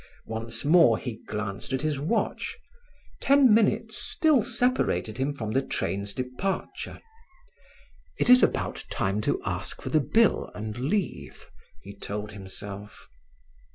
[0.25, 2.57] Once more he glanced at his watch:
[3.21, 6.99] ten minutes still separated him from the train's departure.
[8.17, 11.51] "It is about time to ask for the bill and leave,"
[11.83, 13.09] he told himself.